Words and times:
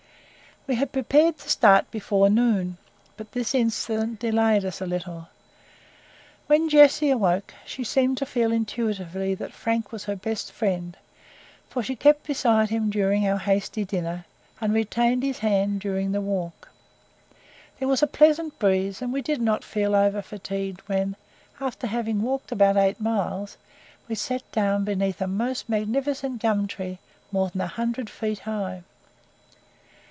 We 0.67 0.75
had 0.75 0.91
prepared 0.91 1.39
to 1.39 1.49
start 1.49 1.89
before 1.89 2.29
noon, 2.29 2.77
but 3.17 3.31
this 3.31 3.55
incident 3.55 4.19
delayed 4.19 4.63
us 4.63 4.79
a 4.79 4.85
little. 4.85 5.27
When 6.45 6.69
Jessie 6.69 7.09
awoke, 7.09 7.55
she 7.65 7.83
seemed 7.83 8.19
to 8.19 8.27
feel 8.27 8.51
intuitively 8.51 9.33
that 9.33 9.53
Frank 9.53 9.91
was 9.91 10.03
her 10.03 10.15
best 10.15 10.51
friend, 10.51 10.95
for 11.67 11.81
she 11.81 11.95
kept 11.95 12.27
beside 12.27 12.69
him 12.69 12.91
during 12.91 13.27
our 13.27 13.39
hasty 13.39 13.83
dinner, 13.83 14.25
and 14.61 14.71
retained 14.71 15.23
his 15.23 15.39
hand 15.39 15.81
during 15.81 16.11
the 16.11 16.21
walk. 16.21 16.69
There 17.79 17.87
was 17.87 18.03
a 18.03 18.07
pleasant 18.07 18.59
breeze, 18.59 19.01
and 19.01 19.11
we 19.11 19.23
did 19.23 19.41
not 19.41 19.63
feel 19.63 19.95
over 19.95 20.21
fatigued 20.21 20.81
when, 20.81 21.15
after 21.59 21.87
having 21.87 22.21
walked 22.21 22.51
about 22.51 22.77
eight 22.77 23.01
miles, 23.01 23.57
we 24.07 24.13
sat 24.13 24.43
down 24.51 24.83
beneath 24.83 25.19
a 25.21 25.27
most 25.27 25.67
magnificent 25.67 26.39
gum 26.39 26.67
tree, 26.67 26.99
more 27.31 27.49
than 27.49 27.61
a 27.61 27.67
hundred 27.67 28.11
feet 28.11 28.41
high. 28.41 28.83